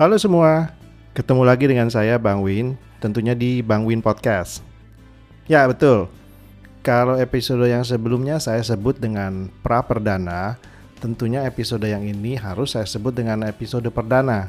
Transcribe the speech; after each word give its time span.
Halo 0.00 0.16
semua, 0.16 0.72
ketemu 1.12 1.44
lagi 1.44 1.68
dengan 1.68 1.92
saya 1.92 2.16
Bang 2.16 2.40
Win, 2.40 2.72
tentunya 3.04 3.36
di 3.36 3.60
Bang 3.60 3.84
Win 3.84 4.00
Podcast. 4.00 4.64
Ya 5.44 5.68
betul, 5.68 6.08
kalau 6.80 7.20
episode 7.20 7.68
yang 7.68 7.84
sebelumnya 7.84 8.40
saya 8.40 8.64
sebut 8.64 8.96
dengan 8.96 9.52
pra 9.60 9.84
perdana, 9.84 10.56
tentunya 11.04 11.44
episode 11.44 11.84
yang 11.84 12.00
ini 12.00 12.32
harus 12.32 12.72
saya 12.72 12.88
sebut 12.88 13.12
dengan 13.12 13.44
episode 13.44 13.84
perdana, 13.92 14.48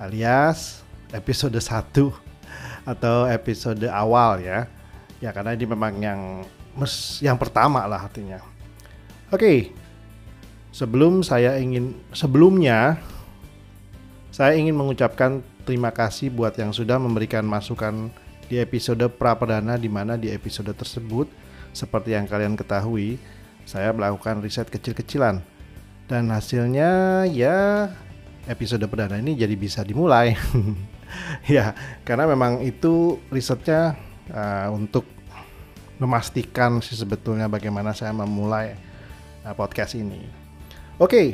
alias 0.00 0.80
episode 1.12 1.60
1 1.60 1.92
atau 2.88 3.28
episode 3.28 3.84
awal 3.92 4.40
ya. 4.40 4.64
Ya 5.20 5.28
karena 5.28 5.52
ini 5.52 5.68
memang 5.68 5.92
yang 6.00 6.20
mes, 6.72 7.20
yang 7.20 7.36
pertama 7.36 7.84
lah 7.84 8.00
artinya. 8.00 8.40
Oke, 9.28 9.76
sebelum 10.72 11.20
saya 11.20 11.60
ingin 11.60 11.92
sebelumnya 12.16 12.96
saya 14.36 14.52
ingin 14.60 14.76
mengucapkan 14.76 15.40
terima 15.64 15.88
kasih 15.88 16.28
buat 16.28 16.52
yang 16.60 16.68
sudah 16.68 17.00
memberikan 17.00 17.40
masukan 17.40 18.12
di 18.52 18.60
episode 18.60 19.00
pra 19.16 19.32
perdana 19.32 19.80
di 19.80 19.88
mana 19.88 20.20
di 20.20 20.28
episode 20.28 20.76
tersebut 20.76 21.24
seperti 21.72 22.12
yang 22.12 22.28
kalian 22.28 22.52
ketahui 22.52 23.16
saya 23.64 23.96
melakukan 23.96 24.44
riset 24.44 24.68
kecil-kecilan. 24.68 25.40
Dan 26.04 26.28
hasilnya 26.28 27.24
ya 27.32 27.88
episode 28.44 28.84
perdana 28.84 29.16
ini 29.16 29.32
jadi 29.40 29.56
bisa 29.56 29.80
dimulai. 29.80 30.36
Ya 31.46 31.70
karena 32.02 32.26
memang 32.26 32.66
itu 32.66 33.22
risetnya 33.30 33.94
uh, 34.26 34.74
untuk 34.74 35.06
memastikan 36.02 36.82
sih 36.82 36.98
sebetulnya 36.98 37.46
bagaimana 37.46 37.94
saya 37.94 38.10
memulai 38.10 38.74
uh, 39.46 39.54
podcast 39.54 39.94
ini. 39.94 40.26
Oke 40.98 41.06
okay, 41.06 41.26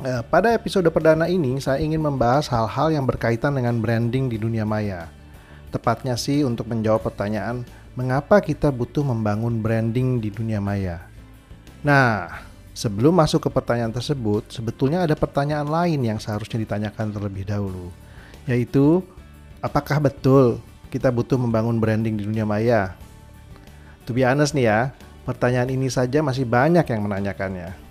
pada 0.00 0.56
episode 0.56 0.88
perdana 0.88 1.28
ini, 1.28 1.60
saya 1.60 1.76
ingin 1.84 2.00
membahas 2.00 2.48
hal-hal 2.48 2.88
yang 2.88 3.04
berkaitan 3.04 3.52
dengan 3.52 3.76
branding 3.84 4.32
di 4.32 4.40
dunia 4.40 4.64
maya. 4.64 5.12
Tepatnya 5.68 6.16
sih 6.16 6.40
untuk 6.40 6.72
menjawab 6.72 7.04
pertanyaan, 7.04 7.68
mengapa 7.92 8.40
kita 8.40 8.72
butuh 8.72 9.04
membangun 9.04 9.60
branding 9.60 10.16
di 10.16 10.32
dunia 10.32 10.56
maya? 10.56 11.04
Nah, 11.84 12.40
sebelum 12.72 13.12
masuk 13.12 13.44
ke 13.44 13.50
pertanyaan 13.52 13.92
tersebut, 13.92 14.48
sebetulnya 14.48 15.04
ada 15.04 15.12
pertanyaan 15.12 15.68
lain 15.68 16.00
yang 16.00 16.16
seharusnya 16.16 16.64
ditanyakan 16.64 17.12
terlebih 17.12 17.44
dahulu, 17.44 17.92
yaitu 18.48 19.04
apakah 19.60 20.00
betul 20.00 20.64
kita 20.88 21.12
butuh 21.12 21.36
membangun 21.36 21.76
branding 21.76 22.16
di 22.16 22.24
dunia 22.24 22.48
maya? 22.48 22.96
To 24.08 24.16
be 24.16 24.24
honest 24.24 24.56
nih 24.56 24.64
ya, 24.64 24.80
pertanyaan 25.28 25.68
ini 25.68 25.92
saja 25.92 26.24
masih 26.24 26.48
banyak 26.48 26.88
yang 26.88 27.04
menanyakannya. 27.04 27.89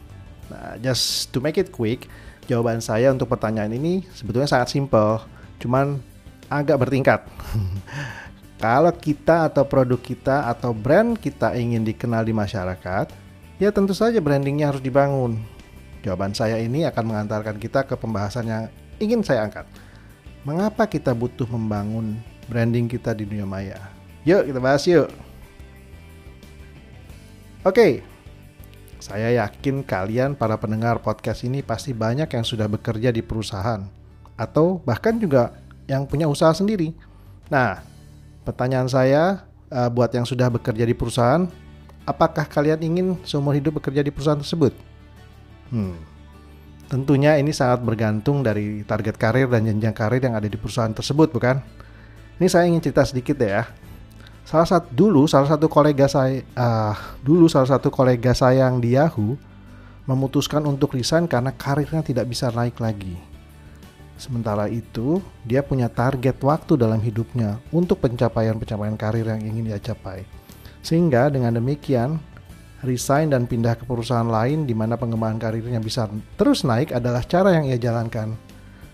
Nah, 0.49 0.75
just 0.81 1.29
to 1.29 1.37
make 1.37 1.55
it 1.61 1.69
quick, 1.69 2.09
jawaban 2.49 2.81
saya 2.81 3.13
untuk 3.13 3.29
pertanyaan 3.29 3.69
ini 3.69 4.01
sebetulnya 4.11 4.49
sangat 4.49 4.73
simpel, 4.73 5.21
cuman 5.61 6.01
agak 6.49 6.81
bertingkat. 6.81 7.21
Kalau 8.63 8.91
kita 8.91 9.47
atau 9.47 9.63
produk 9.63 10.01
kita 10.01 10.51
atau 10.51 10.75
brand 10.75 11.15
kita 11.15 11.55
ingin 11.55 11.85
dikenal 11.87 12.27
di 12.27 12.35
masyarakat, 12.35 13.07
ya 13.55 13.69
tentu 13.71 13.95
saja 13.95 14.19
brandingnya 14.19 14.73
harus 14.73 14.83
dibangun. 14.83 15.39
Jawaban 16.03 16.35
saya 16.35 16.59
ini 16.59 16.83
akan 16.83 17.03
mengantarkan 17.07 17.55
kita 17.55 17.87
ke 17.87 17.95
pembahasan 17.95 18.51
yang 18.51 18.63
ingin 18.99 19.23
saya 19.23 19.47
angkat. 19.47 19.63
Mengapa 20.43 20.91
kita 20.91 21.15
butuh 21.15 21.47
membangun 21.47 22.19
branding 22.51 22.91
kita 22.91 23.15
di 23.15 23.23
dunia 23.23 23.47
maya? 23.47 23.79
Yuk 24.27 24.51
kita 24.51 24.59
bahas 24.59 24.83
yuk. 24.87 25.07
Oke, 27.63 27.75
okay, 27.75 27.91
saya 28.99 29.31
yakin 29.39 29.79
kalian 29.87 30.35
para 30.35 30.59
pendengar 30.59 30.99
podcast 30.99 31.47
ini 31.47 31.63
pasti 31.63 31.95
banyak 31.95 32.27
yang 32.27 32.43
sudah 32.43 32.67
bekerja 32.67 33.15
di 33.15 33.23
perusahaan 33.23 33.87
atau 34.35 34.83
bahkan 34.83 35.15
juga 35.15 35.55
yang 35.87 36.03
punya 36.03 36.27
usaha 36.27 36.51
sendiri. 36.51 36.91
Nah, 37.47 37.79
pertanyaan 38.43 38.91
saya 38.91 39.47
uh, 39.71 39.87
buat 39.87 40.11
yang 40.11 40.27
sudah 40.27 40.51
bekerja 40.51 40.83
di 40.83 40.91
perusahaan, 40.91 41.47
apakah 42.03 42.43
kalian 42.43 42.79
ingin 42.83 43.07
seumur 43.23 43.55
hidup 43.55 43.79
bekerja 43.79 44.03
di 44.03 44.11
perusahaan 44.11 44.39
tersebut? 44.39 44.75
Hmm. 45.71 45.95
Tentunya 46.91 47.39
ini 47.39 47.55
sangat 47.55 47.79
bergantung 47.85 48.43
dari 48.43 48.83
target 48.83 49.15
karir 49.15 49.47
dan 49.47 49.63
jenjang 49.63 49.95
karir 49.95 50.19
yang 50.19 50.35
ada 50.35 50.49
di 50.49 50.57
perusahaan 50.59 50.91
tersebut, 50.91 51.31
bukan? 51.31 51.61
Ini 52.35 52.47
saya 52.51 52.67
ingin 52.67 52.83
cerita 52.83 53.07
sedikit 53.07 53.39
ya 53.39 53.63
salah 54.49 54.65
satu 54.65 54.89
dulu 54.89 55.29
salah 55.29 55.45
satu 55.45 55.69
kolega 55.69 56.09
saya 56.09 56.41
uh, 56.57 56.97
dulu 57.21 57.45
salah 57.45 57.69
satu 57.69 57.93
kolega 57.93 58.33
saya 58.33 58.65
yang 58.65 58.81
di 58.81 58.97
Yahoo 58.97 59.37
memutuskan 60.09 60.65
untuk 60.65 60.97
resign 60.97 61.29
karena 61.29 61.53
karirnya 61.53 62.01
tidak 62.01 62.25
bisa 62.25 62.49
naik 62.49 62.81
lagi. 62.81 63.13
Sementara 64.17 64.65
itu, 64.65 65.21
dia 65.45 65.61
punya 65.61 65.85
target 65.85 66.41
waktu 66.41 66.75
dalam 66.75 66.97
hidupnya 66.97 67.61
untuk 67.69 68.01
pencapaian-pencapaian 68.01 68.97
karir 68.97 69.29
yang 69.29 69.39
ingin 69.45 69.69
dia 69.69 69.79
capai. 69.79 70.25
Sehingga 70.81 71.29
dengan 71.29 71.55
demikian, 71.55 72.17
resign 72.81 73.29
dan 73.29 73.45
pindah 73.45 73.77
ke 73.77 73.85
perusahaan 73.85 74.27
lain 74.27 74.65
di 74.65 74.73
mana 74.73 74.97
pengembangan 74.97 75.37
karirnya 75.37 75.77
bisa 75.77 76.09
terus 76.35 76.65
naik 76.65 76.89
adalah 76.89 77.21
cara 77.21 77.53
yang 77.53 77.69
ia 77.69 77.77
jalankan. 77.77 78.33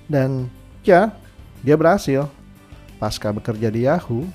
Dan 0.06 0.52
ya, 0.84 1.16
dia 1.64 1.80
berhasil. 1.80 2.28
Pasca 3.00 3.32
bekerja 3.34 3.72
di 3.72 3.88
Yahoo, 3.88 4.28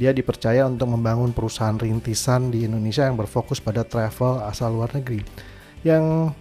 dia 0.00 0.16
dipercaya 0.16 0.64
untuk 0.64 0.88
membangun 0.88 1.36
perusahaan 1.36 1.76
rintisan 1.76 2.48
di 2.48 2.64
Indonesia 2.64 3.04
yang 3.04 3.20
berfokus 3.20 3.60
pada 3.60 3.84
travel 3.84 4.40
asal 4.48 4.72
luar 4.72 4.88
negeri 4.96 5.20
yang 5.84 6.32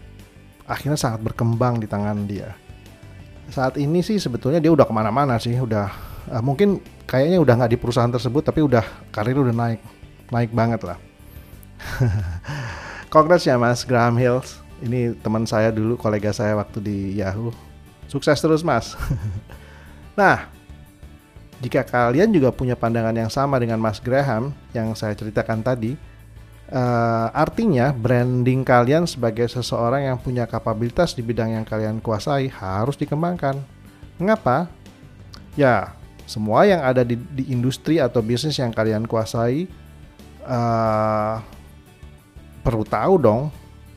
akhirnya 0.64 0.96
sangat 0.96 1.20
berkembang 1.28 1.84
di 1.84 1.88
tangan 1.92 2.24
dia. 2.24 2.56
Saat 3.52 3.76
ini 3.76 4.00
sih 4.00 4.16
sebetulnya 4.16 4.64
dia 4.64 4.72
udah 4.72 4.88
ke 4.88 4.94
mana-mana 4.96 5.36
sih, 5.36 5.60
udah 5.60 5.92
uh, 6.32 6.40
mungkin 6.40 6.80
kayaknya 7.04 7.44
udah 7.44 7.54
nggak 7.60 7.76
di 7.76 7.80
perusahaan 7.82 8.08
tersebut 8.08 8.48
tapi 8.48 8.64
udah 8.64 8.86
karir 9.12 9.36
udah 9.36 9.52
naik, 9.52 9.84
naik 10.32 10.56
banget 10.56 10.80
lah. 10.88 10.98
Congrats 13.14 13.44
ya 13.44 13.60
Mas 13.60 13.84
Graham 13.84 14.16
Hills. 14.16 14.64
Ini 14.80 15.20
teman 15.20 15.44
saya 15.44 15.76
dulu, 15.76 16.00
kolega 16.00 16.32
saya 16.32 16.56
waktu 16.56 16.80
di 16.80 16.98
Yahoo. 17.20 17.52
Sukses 18.08 18.40
terus 18.40 18.64
Mas. 18.64 18.96
nah, 20.20 20.48
jika 21.60 21.84
kalian 21.84 22.32
juga 22.32 22.56
punya 22.56 22.80
pandangan 22.80 23.12
yang 23.12 23.28
sama 23.28 23.60
dengan 23.60 23.84
Mas 23.84 24.00
Graham 24.00 24.56
yang 24.72 24.96
saya 24.96 25.12
ceritakan 25.12 25.60
tadi, 25.60 26.00
uh, 26.72 27.28
artinya 27.36 27.92
branding 27.92 28.64
kalian 28.64 29.04
sebagai 29.04 29.52
seseorang 29.52 30.08
yang 30.08 30.18
punya 30.18 30.48
kapabilitas 30.48 31.12
di 31.12 31.22
bidang 31.22 31.60
yang 31.60 31.66
kalian 31.68 32.00
kuasai 32.00 32.48
harus 32.48 32.96
dikembangkan. 32.96 33.60
Mengapa? 34.16 34.72
Ya, 35.60 36.00
semua 36.24 36.64
yang 36.64 36.80
ada 36.80 37.04
di, 37.04 37.20
di 37.20 37.52
industri 37.52 38.00
atau 38.00 38.24
bisnis 38.24 38.56
yang 38.56 38.72
kalian 38.72 39.04
kuasai 39.04 39.68
uh, 40.48 41.44
perlu 42.64 42.88
tahu 42.88 43.16
dong 43.20 43.42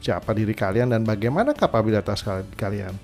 siapa 0.03 0.35
diri 0.35 0.51
kalian 0.51 0.91
dan 0.91 1.07
bagaimana 1.07 1.55
kapabilitas 1.55 2.27
kalian. 2.59 2.99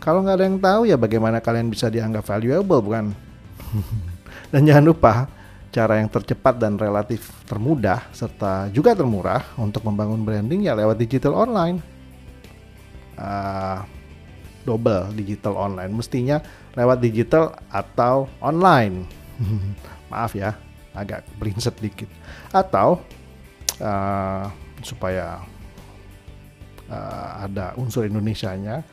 Kalau 0.00 0.24
nggak 0.24 0.36
ada 0.40 0.44
yang 0.48 0.60
tahu 0.60 0.82
ya 0.88 0.96
bagaimana 0.96 1.44
kalian 1.44 1.68
bisa 1.68 1.92
dianggap 1.92 2.24
valuable 2.24 2.80
bukan? 2.80 3.12
dan 4.52 4.60
jangan 4.66 4.84
lupa 4.84 5.12
cara 5.74 5.98
yang 5.98 6.06
tercepat 6.06 6.54
dan 6.54 6.78
relatif 6.78 7.34
termudah 7.50 8.06
serta 8.14 8.70
juga 8.70 8.94
termurah 8.94 9.42
untuk 9.58 9.82
membangun 9.82 10.22
branding 10.22 10.70
ya 10.70 10.78
lewat 10.78 10.94
digital 10.94 11.34
online. 11.34 11.82
Uh, 13.14 13.82
double 14.64 15.12
digital 15.14 15.54
online, 15.54 15.92
mestinya 15.92 16.40
lewat 16.74 16.98
digital 17.02 17.54
atau 17.70 18.26
online. 18.40 19.06
Maaf 20.10 20.34
ya, 20.34 20.56
agak 20.96 21.26
berinset 21.38 21.76
dikit. 21.78 22.08
Atau 22.50 23.02
uh, 23.78 24.46
supaya 24.82 25.42
uh, 26.90 27.44
ada 27.44 27.72
unsur 27.80 28.04
Indonesianya 28.04 28.84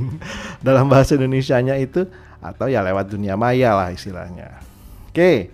dalam 0.66 0.86
bahasa 0.86 1.18
Indonesianya 1.18 1.78
itu 1.78 2.06
atau 2.44 2.68
ya 2.68 2.84
lewat 2.84 3.08
dunia 3.08 3.34
maya 3.40 3.72
lah 3.72 3.88
istilahnya. 3.90 4.60
Oke. 5.08 5.48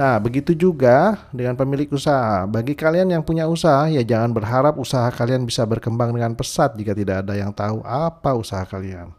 Nah, 0.00 0.16
begitu 0.16 0.56
juga 0.56 1.28
dengan 1.28 1.52
pemilik 1.60 1.86
usaha. 1.92 2.48
Bagi 2.48 2.72
kalian 2.72 3.12
yang 3.12 3.20
punya 3.20 3.44
usaha, 3.44 3.84
ya 3.92 4.00
jangan 4.00 4.32
berharap 4.32 4.80
usaha 4.80 5.12
kalian 5.12 5.44
bisa 5.44 5.60
berkembang 5.68 6.16
dengan 6.16 6.32
pesat 6.32 6.72
jika 6.72 6.96
tidak 6.96 7.26
ada 7.26 7.36
yang 7.36 7.52
tahu 7.52 7.84
apa 7.84 8.32
usaha 8.32 8.64
kalian. 8.64 9.12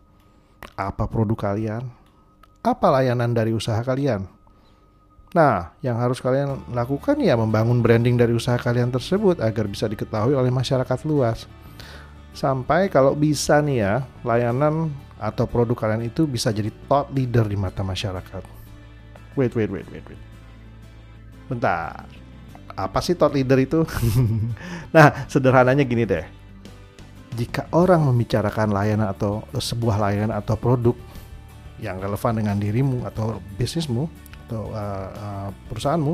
Apa 0.73 1.05
produk 1.05 1.37
kalian? 1.37 1.85
Apa 2.65 2.97
layanan 2.97 3.29
dari 3.29 3.53
usaha 3.53 3.77
kalian? 3.85 4.25
Nah, 5.31 5.71
yang 5.79 5.95
harus 5.95 6.19
kalian 6.19 6.59
lakukan 6.75 7.15
ya 7.23 7.39
membangun 7.39 7.79
branding 7.79 8.19
dari 8.19 8.35
usaha 8.35 8.59
kalian 8.59 8.91
tersebut 8.91 9.39
agar 9.39 9.63
bisa 9.63 9.87
diketahui 9.87 10.35
oleh 10.35 10.51
masyarakat 10.51 10.99
luas. 11.07 11.47
Sampai 12.35 12.91
kalau 12.91 13.15
bisa 13.15 13.63
nih 13.63 13.77
ya, 13.79 13.93
layanan 14.27 14.91
atau 15.15 15.47
produk 15.47 15.87
kalian 15.87 16.11
itu 16.11 16.27
bisa 16.27 16.51
jadi 16.51 16.67
thought 16.87 17.15
leader 17.15 17.47
di 17.47 17.55
mata 17.55 17.79
masyarakat. 17.79 18.43
Wait, 19.39 19.55
wait, 19.55 19.71
wait, 19.71 19.87
wait, 19.87 20.03
wait. 20.03 20.21
Bentar. 21.47 22.03
Apa 22.75 22.99
sih 22.99 23.15
thought 23.15 23.31
leader 23.31 23.55
itu? 23.55 23.87
nah, 24.95 25.27
sederhananya 25.31 25.87
gini 25.87 26.03
deh. 26.03 26.27
Jika 27.39 27.71
orang 27.71 28.03
membicarakan 28.03 28.75
layanan 28.75 29.07
atau 29.07 29.47
sebuah 29.55 29.95
layanan 29.95 30.35
atau 30.35 30.59
produk 30.59 30.95
yang 31.79 32.03
relevan 32.03 32.35
dengan 32.35 32.59
dirimu 32.59 33.07
atau 33.07 33.39
bisnismu 33.55 34.11
atau 34.51 34.67
uh, 34.75 35.09
uh, 35.15 35.49
perusahaanmu, 35.71 36.13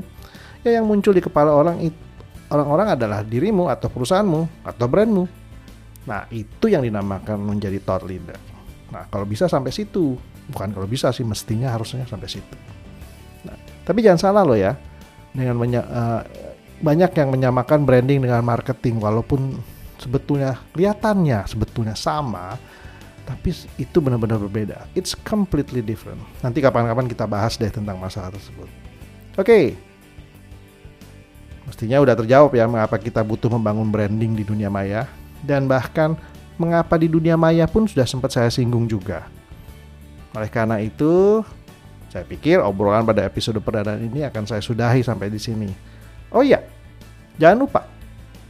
ya 0.62 0.78
yang 0.78 0.86
muncul 0.86 1.10
di 1.10 1.26
kepala 1.26 1.50
orang 1.50 1.82
orang-orang 2.54 2.94
adalah 2.94 3.26
dirimu 3.26 3.66
atau 3.66 3.90
perusahaanmu 3.90 4.62
atau 4.62 4.86
brandmu. 4.86 5.26
Nah, 6.06 6.30
itu 6.30 6.70
yang 6.70 6.86
dinamakan 6.86 7.42
menjadi 7.42 7.82
thought 7.82 8.06
leader. 8.06 8.38
Nah, 8.94 9.10
kalau 9.10 9.26
bisa 9.26 9.50
sampai 9.50 9.74
situ, 9.74 10.16
bukan 10.54 10.72
kalau 10.72 10.86
bisa 10.86 11.10
sih 11.10 11.26
mestinya 11.26 11.74
harusnya 11.74 12.06
sampai 12.06 12.30
situ. 12.30 12.56
Nah, 13.44 13.58
tapi 13.84 14.06
jangan 14.06 14.22
salah 14.22 14.46
loh 14.46 14.56
ya, 14.56 14.78
dengan 15.34 15.58
uh, 15.82 16.22
banyak 16.78 17.12
yang 17.18 17.34
menyamakan 17.34 17.84
branding 17.84 18.24
dengan 18.24 18.46
marketing, 18.46 19.02
walaupun 19.02 19.60
sebetulnya 19.98 20.62
kelihatannya 20.72 21.44
sebetulnya 21.50 21.98
sama, 21.98 22.56
tapi 23.28 23.52
itu 23.76 23.98
benar-benar 24.00 24.40
berbeda. 24.40 24.88
It's 24.96 25.12
completely 25.12 25.84
different. 25.84 26.24
Nanti 26.40 26.64
kapan-kapan 26.64 27.12
kita 27.12 27.28
bahas 27.28 27.60
deh 27.60 27.68
tentang 27.68 28.00
masalah 28.00 28.32
tersebut. 28.32 28.72
Oke, 29.36 29.44
okay. 29.44 29.66
mestinya 31.68 32.00
udah 32.00 32.16
terjawab 32.16 32.56
ya 32.56 32.64
mengapa 32.66 32.96
kita 32.96 33.20
butuh 33.22 33.52
membangun 33.52 33.92
branding 33.92 34.34
di 34.40 34.48
dunia 34.48 34.72
maya 34.72 35.12
dan 35.44 35.68
bahkan 35.68 36.16
mengapa 36.56 36.96
di 36.96 37.12
dunia 37.12 37.36
maya 37.36 37.68
pun 37.68 37.84
sudah 37.84 38.08
sempat 38.08 38.32
saya 38.32 38.48
singgung 38.48 38.88
juga. 38.88 39.28
Oleh 40.32 40.48
karena 40.48 40.80
itu, 40.80 41.44
saya 42.08 42.24
pikir 42.24 42.64
obrolan 42.64 43.04
pada 43.04 43.28
episode 43.28 43.60
perdana 43.60 44.00
ini 44.00 44.24
akan 44.24 44.48
saya 44.48 44.64
sudahi 44.64 45.04
sampai 45.04 45.28
di 45.28 45.38
sini. 45.38 45.70
Oh 46.32 46.42
iya, 46.42 46.64
jangan 47.36 47.68
lupa 47.68 47.82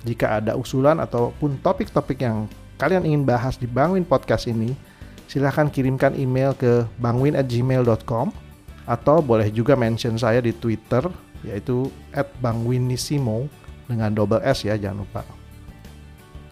jika 0.06 0.40
ada 0.40 0.54
usulan 0.54 1.02
ataupun 1.02 1.60
topik-topik 1.60 2.22
yang 2.22 2.46
kalian 2.78 3.04
ingin 3.06 3.24
bahas 3.26 3.58
di 3.58 3.66
Bangwin 3.66 4.06
Podcast 4.06 4.46
ini, 4.46 4.78
silahkan 5.26 5.68
kirimkan 5.68 6.16
email 6.16 6.54
ke 6.56 6.86
bangwin@gmail.com 7.02 8.32
atau 8.88 9.18
boleh 9.20 9.52
juga 9.52 9.76
mention 9.76 10.16
saya 10.16 10.40
di 10.40 10.56
Twitter 10.56 11.04
yaitu 11.44 11.92
@bangwinisimo 12.40 13.52
dengan 13.86 14.10
double 14.16 14.42
S 14.42 14.64
ya 14.64 14.80
jangan 14.80 15.04
lupa. 15.04 15.22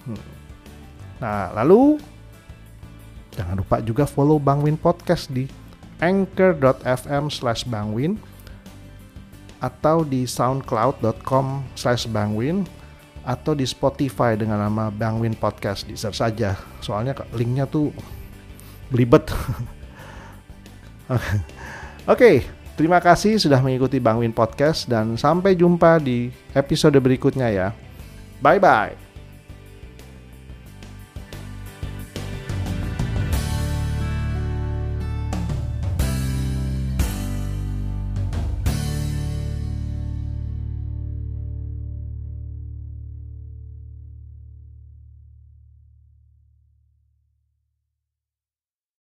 Hmm. 0.06 0.24
Nah 1.24 1.56
lalu 1.56 1.98
jangan 3.33 3.63
lupa 3.63 3.80
juga 3.80 4.04
follow 4.04 4.38
Bangwin 4.38 4.75
Podcast 4.75 5.31
di 5.31 5.48
anchor.fm 6.04 7.31
slash 7.31 7.63
bangwin 7.63 8.19
atau 9.63 10.04
di 10.04 10.28
soundcloud.com 10.28 11.63
slash 11.74 12.06
bangwin 12.12 12.68
atau 13.25 13.57
di 13.57 13.66
Spotify 13.66 14.38
dengan 14.38 14.62
nama 14.62 14.94
Bang 14.94 15.18
Win 15.19 15.33
Podcast 15.33 15.89
di 15.89 15.98
search 15.98 16.22
saja. 16.22 16.54
Soalnya 16.80 17.18
linknya 17.33 17.66
tuh 17.66 17.89
belibet. 18.94 19.25
Oke. 21.10 21.25
Okay, 22.06 22.36
terima 22.77 23.01
kasih 23.01 23.42
sudah 23.42 23.57
mengikuti 23.60 23.98
Bang 23.98 24.22
Win 24.22 24.31
Podcast 24.31 24.86
dan 24.86 25.18
sampai 25.18 25.57
jumpa 25.57 25.98
di 25.98 26.30
episode 26.54 26.95
berikutnya 27.01 27.50
ya. 27.50 27.68
Bye 28.39 28.62
bye 28.62 29.05